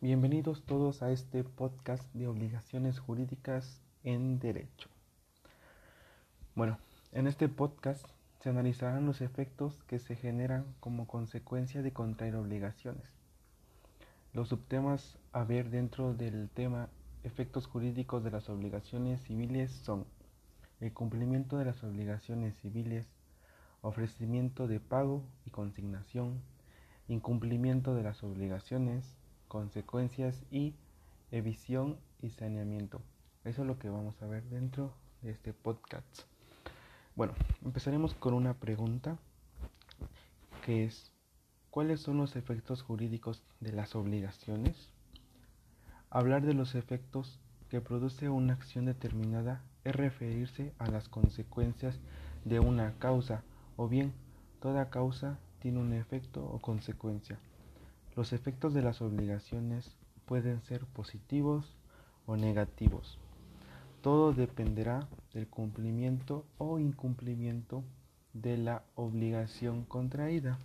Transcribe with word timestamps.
Bienvenidos 0.00 0.62
todos 0.62 1.02
a 1.02 1.10
este 1.10 1.42
podcast 1.42 2.04
de 2.14 2.28
obligaciones 2.28 3.00
jurídicas 3.00 3.82
en 4.04 4.38
derecho. 4.38 4.88
Bueno, 6.54 6.78
en 7.10 7.26
este 7.26 7.48
podcast 7.48 8.06
se 8.38 8.48
analizarán 8.48 9.06
los 9.06 9.20
efectos 9.20 9.82
que 9.88 9.98
se 9.98 10.14
generan 10.14 10.66
como 10.78 11.08
consecuencia 11.08 11.82
de 11.82 11.92
contraer 11.92 12.36
obligaciones. 12.36 13.08
Los 14.32 14.50
subtemas 14.50 15.18
a 15.32 15.42
ver 15.42 15.68
dentro 15.68 16.14
del 16.14 16.48
tema 16.48 16.90
efectos 17.24 17.66
jurídicos 17.66 18.22
de 18.22 18.30
las 18.30 18.48
obligaciones 18.48 19.20
civiles 19.22 19.72
son 19.72 20.06
el 20.78 20.92
cumplimiento 20.92 21.58
de 21.58 21.64
las 21.64 21.82
obligaciones 21.82 22.54
civiles, 22.58 23.08
ofrecimiento 23.82 24.68
de 24.68 24.78
pago 24.78 25.24
y 25.44 25.50
consignación, 25.50 26.40
incumplimiento 27.08 27.96
de 27.96 28.04
las 28.04 28.22
obligaciones, 28.22 29.17
consecuencias 29.48 30.42
y 30.50 30.74
evisión 31.30 31.98
y 32.22 32.30
saneamiento. 32.30 33.00
Eso 33.44 33.62
es 33.62 33.68
lo 33.68 33.78
que 33.78 33.88
vamos 33.88 34.20
a 34.22 34.26
ver 34.26 34.44
dentro 34.44 34.92
de 35.22 35.30
este 35.30 35.52
podcast. 35.52 36.22
Bueno, 37.16 37.32
empezaremos 37.64 38.14
con 38.14 38.34
una 38.34 38.54
pregunta 38.54 39.18
que 40.64 40.84
es 40.84 41.10
¿cuáles 41.70 42.00
son 42.00 42.18
los 42.18 42.36
efectos 42.36 42.82
jurídicos 42.82 43.42
de 43.60 43.72
las 43.72 43.96
obligaciones? 43.96 44.90
Hablar 46.10 46.46
de 46.46 46.54
los 46.54 46.74
efectos 46.74 47.40
que 47.70 47.80
produce 47.80 48.28
una 48.28 48.54
acción 48.54 48.84
determinada 48.84 49.62
es 49.84 49.96
referirse 49.96 50.72
a 50.78 50.88
las 50.90 51.08
consecuencias 51.08 51.98
de 52.44 52.60
una 52.60 52.98
causa 52.98 53.42
o 53.76 53.88
bien 53.88 54.12
toda 54.60 54.90
causa 54.90 55.38
tiene 55.60 55.80
un 55.80 55.92
efecto 55.92 56.44
o 56.44 56.60
consecuencia. 56.60 57.38
Los 58.18 58.32
efectos 58.32 58.74
de 58.74 58.82
las 58.82 59.00
obligaciones 59.00 59.94
pueden 60.26 60.60
ser 60.62 60.84
positivos 60.86 61.76
o 62.26 62.36
negativos. 62.36 63.16
Todo 64.02 64.32
dependerá 64.32 65.06
del 65.32 65.46
cumplimiento 65.46 66.44
o 66.58 66.80
incumplimiento 66.80 67.84
de 68.32 68.58
la 68.58 68.82
obligación 68.96 69.84
contraída. 69.84 70.58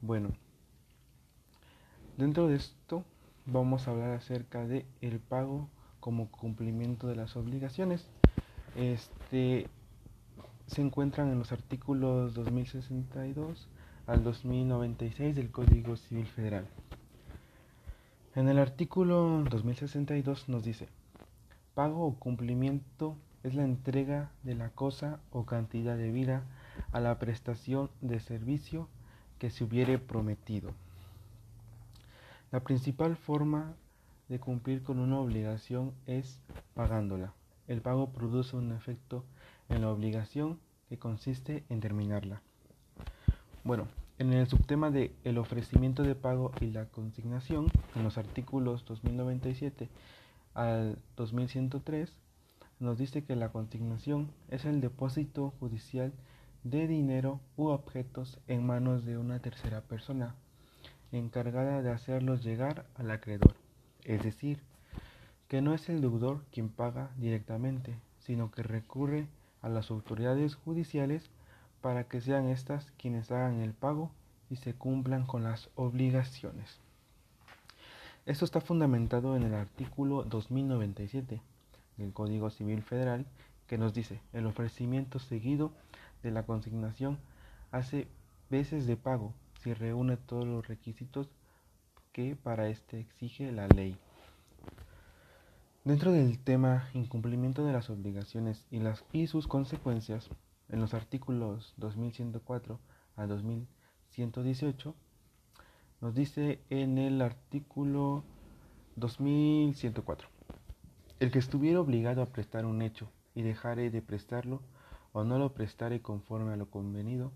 Bueno, 0.00 0.30
dentro 2.18 2.48
de 2.48 2.56
esto 2.56 3.04
vamos 3.46 3.86
a 3.86 3.92
hablar 3.92 4.10
acerca 4.10 4.66
de 4.66 4.86
el 5.02 5.20
pago 5.20 5.68
como 6.00 6.32
cumplimiento 6.32 7.06
de 7.06 7.14
las 7.14 7.36
obligaciones. 7.36 8.08
Este 8.74 9.68
se 10.66 10.82
encuentran 10.82 11.30
en 11.30 11.38
los 11.38 11.52
artículos 11.52 12.34
2062 12.34 13.68
al 14.06 14.22
2096 14.22 15.34
del 15.34 15.50
Código 15.50 15.96
Civil 15.96 16.26
Federal. 16.26 16.66
En 18.34 18.48
el 18.48 18.58
artículo 18.58 19.42
2062 19.48 20.48
nos 20.50 20.62
dice, 20.62 20.88
pago 21.74 22.06
o 22.06 22.14
cumplimiento 22.14 23.16
es 23.44 23.54
la 23.54 23.64
entrega 23.64 24.30
de 24.42 24.54
la 24.54 24.68
cosa 24.68 25.20
o 25.32 25.46
cantidad 25.46 25.96
de 25.96 26.12
vida 26.12 26.42
a 26.92 27.00
la 27.00 27.18
prestación 27.18 27.90
de 28.02 28.20
servicio 28.20 28.88
que 29.38 29.48
se 29.48 29.64
hubiere 29.64 29.98
prometido. 29.98 30.72
La 32.52 32.60
principal 32.60 33.16
forma 33.16 33.74
de 34.28 34.38
cumplir 34.38 34.82
con 34.82 34.98
una 34.98 35.18
obligación 35.18 35.92
es 36.06 36.40
pagándola. 36.74 37.32
El 37.68 37.80
pago 37.80 38.10
produce 38.10 38.56
un 38.56 38.72
efecto 38.72 39.24
en 39.70 39.80
la 39.80 39.90
obligación 39.90 40.58
que 40.90 40.98
consiste 40.98 41.64
en 41.70 41.80
terminarla. 41.80 42.42
Bueno, 43.64 43.88
en 44.18 44.34
el 44.34 44.46
subtema 44.46 44.90
de 44.90 45.14
el 45.24 45.38
ofrecimiento 45.38 46.02
de 46.02 46.14
pago 46.14 46.52
y 46.60 46.66
la 46.66 46.84
consignación, 46.84 47.68
en 47.94 48.04
los 48.04 48.18
artículos 48.18 48.84
2097 48.84 49.88
al 50.52 50.98
2103, 51.16 52.12
nos 52.78 52.98
dice 52.98 53.24
que 53.24 53.36
la 53.36 53.52
consignación 53.52 54.30
es 54.50 54.66
el 54.66 54.82
depósito 54.82 55.54
judicial 55.58 56.12
de 56.62 56.86
dinero 56.86 57.40
u 57.56 57.68
objetos 57.68 58.38
en 58.48 58.66
manos 58.66 59.06
de 59.06 59.16
una 59.16 59.38
tercera 59.38 59.80
persona, 59.80 60.34
encargada 61.10 61.80
de 61.80 61.90
hacerlos 61.90 62.44
llegar 62.44 62.84
al 62.96 63.10
acreedor. 63.10 63.54
Es 64.04 64.22
decir, 64.22 64.60
que 65.48 65.62
no 65.62 65.72
es 65.72 65.88
el 65.88 66.02
deudor 66.02 66.44
quien 66.52 66.68
paga 66.68 67.12
directamente, 67.16 67.96
sino 68.18 68.50
que 68.50 68.62
recurre 68.62 69.26
a 69.62 69.70
las 69.70 69.90
autoridades 69.90 70.54
judiciales 70.54 71.30
para 71.84 72.04
que 72.04 72.22
sean 72.22 72.48
estas 72.48 72.90
quienes 72.92 73.30
hagan 73.30 73.60
el 73.60 73.74
pago 73.74 74.10
y 74.48 74.56
se 74.56 74.72
cumplan 74.72 75.26
con 75.26 75.44
las 75.44 75.68
obligaciones. 75.74 76.80
Esto 78.24 78.46
está 78.46 78.62
fundamentado 78.62 79.36
en 79.36 79.42
el 79.42 79.52
artículo 79.52 80.22
2097 80.22 81.42
del 81.98 82.12
Código 82.14 82.48
Civil 82.48 82.80
Federal 82.82 83.26
que 83.66 83.76
nos 83.76 83.92
dice 83.92 84.22
el 84.32 84.46
ofrecimiento 84.46 85.18
seguido 85.18 85.72
de 86.22 86.30
la 86.30 86.44
consignación 86.44 87.18
hace 87.70 88.08
veces 88.48 88.86
de 88.86 88.96
pago 88.96 89.34
si 89.62 89.74
reúne 89.74 90.16
todos 90.16 90.46
los 90.46 90.66
requisitos 90.66 91.28
que 92.12 92.34
para 92.34 92.70
este 92.70 92.98
exige 92.98 93.52
la 93.52 93.68
ley. 93.68 93.94
Dentro 95.84 96.12
del 96.12 96.38
tema 96.38 96.88
incumplimiento 96.94 97.62
de 97.62 97.74
las 97.74 97.90
obligaciones 97.90 98.66
y, 98.70 98.78
las, 98.78 99.04
y 99.12 99.26
sus 99.26 99.46
consecuencias, 99.46 100.30
en 100.68 100.80
los 100.80 100.94
artículos 100.94 101.74
2104 101.76 102.78
a 103.16 103.26
2118, 103.26 104.94
nos 106.00 106.14
dice 106.14 106.60
en 106.70 106.98
el 106.98 107.22
artículo 107.22 108.24
2104, 108.96 110.28
el 111.20 111.30
que 111.30 111.38
estuviera 111.38 111.80
obligado 111.80 112.22
a 112.22 112.26
prestar 112.26 112.66
un 112.66 112.82
hecho 112.82 113.10
y 113.34 113.42
dejare 113.42 113.90
de 113.90 114.02
prestarlo 114.02 114.62
o 115.12 115.24
no 115.24 115.38
lo 115.38 115.54
prestare 115.54 116.02
conforme 116.02 116.52
a 116.52 116.56
lo 116.56 116.70
convenido, 116.70 117.32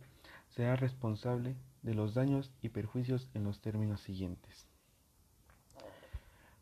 será 0.48 0.76
responsable 0.76 1.56
de 1.82 1.94
los 1.94 2.14
daños 2.14 2.52
y 2.62 2.70
perjuicios 2.70 3.28
en 3.34 3.44
los 3.44 3.60
términos 3.60 4.00
siguientes. 4.00 4.66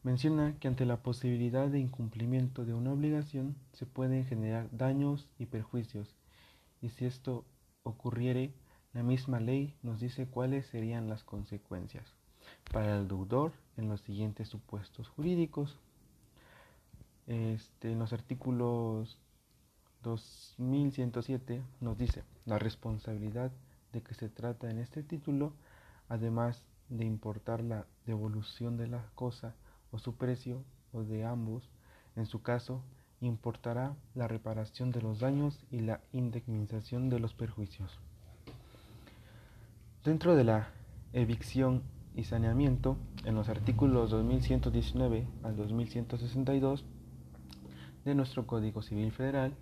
Menciona 0.02 0.56
que 0.60 0.68
ante 0.68 0.84
la 0.86 1.02
posibilidad 1.02 1.68
de 1.68 1.80
incumplimiento 1.80 2.64
de 2.64 2.74
una 2.74 2.92
obligación 2.92 3.56
se 3.72 3.86
pueden 3.86 4.24
generar 4.24 4.68
daños 4.70 5.28
y 5.38 5.46
perjuicios, 5.46 6.14
y 6.86 6.90
si 6.90 7.04
esto 7.04 7.44
ocurriere, 7.82 8.54
la 8.92 9.02
misma 9.02 9.40
ley 9.40 9.74
nos 9.82 9.98
dice 9.98 10.28
cuáles 10.28 10.66
serían 10.66 11.08
las 11.08 11.24
consecuencias 11.24 12.06
para 12.72 12.96
el 12.96 13.08
deudor 13.08 13.52
en 13.76 13.88
los 13.88 14.00
siguientes 14.02 14.48
supuestos 14.48 15.08
jurídicos. 15.08 15.80
Este, 17.26 17.90
en 17.90 17.98
los 17.98 18.12
artículos 18.12 19.18
2107 20.04 21.60
nos 21.80 21.98
dice 21.98 22.22
la 22.44 22.60
responsabilidad 22.60 23.50
de 23.92 24.00
que 24.00 24.14
se 24.14 24.28
trata 24.28 24.70
en 24.70 24.78
este 24.78 25.02
título, 25.02 25.54
además 26.08 26.62
de 26.88 27.04
importar 27.04 27.64
la 27.64 27.84
devolución 28.06 28.76
de 28.76 28.86
la 28.86 29.10
cosa, 29.16 29.56
o 29.90 29.98
su 29.98 30.14
precio 30.14 30.62
o 30.92 31.02
de 31.02 31.24
ambos, 31.24 31.68
en 32.14 32.26
su 32.26 32.42
caso, 32.42 32.80
importará 33.20 33.96
la 34.14 34.28
reparación 34.28 34.90
de 34.92 35.00
los 35.00 35.20
daños 35.20 35.58
y 35.70 35.80
la 35.80 36.00
indemnización 36.12 37.08
de 37.08 37.18
los 37.18 37.34
perjuicios. 37.34 37.98
Dentro 40.04 40.36
de 40.36 40.44
la 40.44 40.68
evicción 41.12 41.82
y 42.14 42.24
saneamiento, 42.24 42.96
en 43.24 43.34
los 43.34 43.48
artículos 43.48 44.10
2119 44.10 45.26
al 45.42 45.56
2162 45.56 46.84
de 48.04 48.14
nuestro 48.14 48.46
Código 48.46 48.82
Civil 48.82 49.12
Federal, 49.12 49.54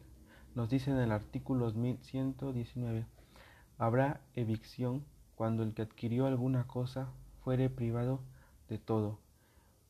nos 0.55 0.71
dice 0.71 0.91
en 0.91 0.99
el 0.99 1.13
artículo 1.13 1.67
2119, 1.67 3.07
habrá 3.79 4.21
evicción 4.35 5.05
cuando 5.35 5.63
el 5.63 5.75
que 5.75 5.83
adquirió 5.83 6.27
alguna 6.27 6.67
cosa 6.67 7.09
fuere 7.43 7.71
privado 7.71 8.21
de 8.69 8.79
todo 8.79 9.19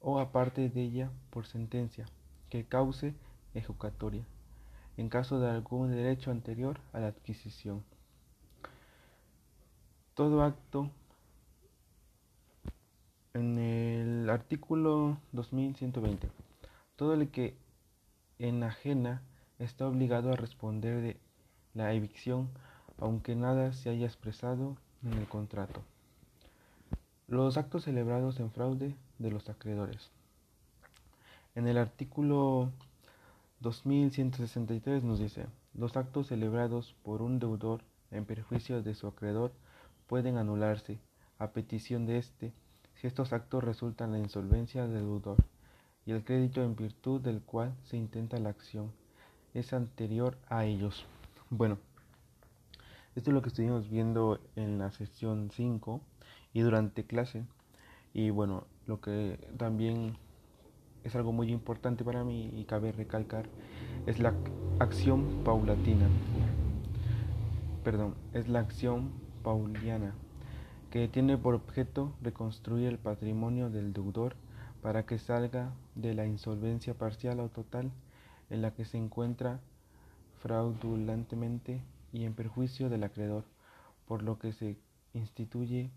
o 0.01 0.21
aparte 0.21 0.69
de 0.69 0.83
ella 0.83 1.11
por 1.31 1.47
sentencia 1.47 2.07
que 2.51 2.65
cause 2.65 3.15
ejecatoria, 3.55 4.25
en 4.97 5.09
caso 5.09 5.41
de 5.41 5.51
algún 5.51 5.91
derecho 5.91 6.31
anterior 6.31 6.79
a 6.93 7.01
la 7.01 7.09
adquisición. 7.09 7.83
Todo 10.15 10.43
acto 10.43 10.91
en 13.33 13.59
el 13.59 14.31
artículo 14.31 15.19
2120, 15.33 16.29
todo 16.97 17.15
el 17.15 17.29
que 17.31 17.57
enajena 18.39 19.23
está 19.59 19.89
obligado 19.89 20.33
a 20.33 20.37
responder 20.37 21.01
de 21.01 21.17
la 21.75 21.93
evicción, 21.93 22.49
aunque 22.99 23.35
nada 23.35 23.73
se 23.73 23.91
haya 23.91 24.07
expresado 24.07 24.77
en 25.03 25.15
el 25.15 25.27
contrato. 25.27 25.83
Los 27.27 27.57
actos 27.57 27.85
celebrados 27.85 28.39
en 28.39 28.51
fraude 28.51 28.95
de 29.19 29.31
los 29.31 29.49
acreedores. 29.49 30.11
En 31.55 31.67
el 31.67 31.79
artículo 31.79 32.71
2163 33.65 35.05
nos 35.05 35.19
dice, 35.19 35.47
los 35.73 35.97
actos 35.97 36.27
celebrados 36.27 36.95
por 37.03 37.23
un 37.23 37.39
deudor 37.39 37.81
en 38.11 38.27
perjuicio 38.27 38.83
de 38.83 38.95
su 38.95 39.07
acreedor 39.07 39.53
pueden 40.07 40.37
anularse 40.37 41.01
a 41.39 41.53
petición 41.53 42.05
de 42.05 42.19
éste 42.19 42.53
que 43.01 43.07
estos 43.07 43.33
actos 43.33 43.65
resultan 43.65 44.11
en 44.11 44.13
la 44.13 44.19
insolvencia 44.19 44.87
del 44.87 45.07
deudor 45.07 45.43
y 46.05 46.13
el 46.13 46.25
crédito 46.25 46.63
en 46.63 46.77
virtud 46.77 47.23
del 47.23 47.41
cual 47.41 47.75
se 47.85 47.97
intenta 47.97 48.39
la 48.39 48.51
acción 48.51 48.93
es 49.55 49.73
anterior 49.73 50.37
a 50.49 50.67
ellos. 50.67 51.07
Bueno, 51.49 51.79
esto 53.17 53.31
es 53.31 53.35
lo 53.35 53.41
que 53.41 53.49
estuvimos 53.49 53.89
viendo 53.89 54.41
en 54.57 54.79
la 54.79 54.91
sesión 54.91 55.51
5 55.51 56.03
y 56.53 56.61
durante 56.61 57.07
clase. 57.07 57.47
Y 58.13 58.29
bueno, 58.29 58.67
lo 58.87 59.01
que 59.01 59.39
también 59.57 60.19
es 61.05 61.15
algo 61.15 61.33
muy 61.33 61.53
importante 61.53 62.03
para 62.03 62.25
mí 62.25 62.51
y 62.55 62.65
cabe 62.65 62.91
recalcar 62.91 63.47
es 64.07 64.19
la 64.19 64.35
acción 64.81 65.45
paulatina. 65.45 66.09
Perdón, 67.85 68.15
es 68.33 68.49
la 68.49 68.61
acción 68.61 69.11
pauliana 69.43 70.15
que 70.91 71.09
tiene 71.09 71.37
por 71.37 71.55
objeto 71.55 72.13
reconstruir 72.23 72.89
el 72.89 72.99
patrimonio 72.99 73.69
del 73.69 73.93
deudor 73.93 74.37
para 74.81 75.05
que 75.07 75.19
salga 75.19 75.73
de 75.95 76.15
la 76.15 76.27
insolvencia 76.27 76.95
parcial 76.95 77.41
o 77.41 77.49
total 77.49 77.91
en 78.51 78.63
la 78.63 78.73
que 78.73 78.85
se 78.85 78.97
encuentra 78.97 79.61
fraudulentemente 80.41 81.83
y 82.13 82.25
en 82.25 82.35
perjuicio 82.35 82.89
del 82.89 83.05
acreedor, 83.05 83.45
por 84.07 84.23
lo 84.23 84.39
que 84.39 84.53
se 84.53 84.77
instituye 85.15 85.91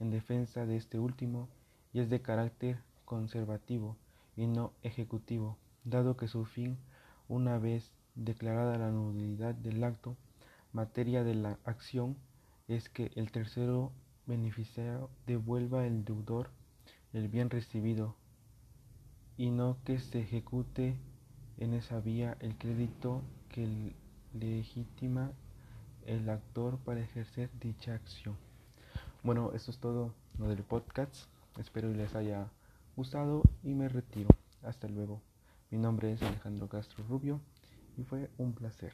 en 0.00 0.10
defensa 0.10 0.66
de 0.66 0.76
este 0.76 0.98
último 0.98 1.48
y 1.92 2.00
es 2.00 2.10
de 2.10 2.20
carácter 2.20 2.78
conservativo 3.04 3.96
y 4.36 4.46
no 4.46 4.72
ejecutivo, 4.82 5.58
dado 5.84 6.16
que 6.16 6.28
su 6.28 6.44
fin, 6.44 6.78
una 7.28 7.58
vez 7.58 7.92
declarada 8.14 8.78
la 8.78 8.90
nulidad 8.90 9.54
del 9.54 9.82
acto, 9.84 10.16
materia 10.72 11.24
de 11.24 11.34
la 11.34 11.58
acción, 11.64 12.16
es 12.68 12.88
que 12.88 13.10
el 13.14 13.32
tercero 13.32 13.92
beneficiario 14.26 15.10
devuelva 15.26 15.82
al 15.82 16.04
deudor 16.04 16.50
el 17.12 17.28
bien 17.28 17.50
recibido 17.50 18.14
y 19.36 19.50
no 19.50 19.78
que 19.84 19.98
se 19.98 20.20
ejecute 20.20 20.96
en 21.58 21.74
esa 21.74 22.00
vía 22.00 22.36
el 22.40 22.56
crédito 22.56 23.22
que 23.48 23.94
legitima 24.32 25.32
el 26.06 26.28
actor 26.28 26.78
para 26.78 27.00
ejercer 27.00 27.50
dicha 27.60 27.94
acción. 27.94 28.36
Bueno, 29.22 29.52
eso 29.54 29.70
es 29.70 29.78
todo 29.78 30.14
lo 30.38 30.48
del 30.48 30.62
podcast. 30.62 31.26
Espero 31.58 31.92
les 31.92 32.14
haya 32.14 32.50
gustado 33.00 33.42
y 33.62 33.72
me 33.72 33.88
retiro. 33.88 34.28
Hasta 34.62 34.86
luego. 34.86 35.22
Mi 35.70 35.78
nombre 35.78 36.12
es 36.12 36.20
Alejandro 36.20 36.68
Castro 36.68 37.02
Rubio 37.08 37.40
y 37.96 38.02
fue 38.02 38.28
un 38.36 38.52
placer. 38.52 38.92